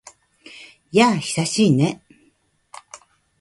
[0.91, 2.03] やあ、久しいね。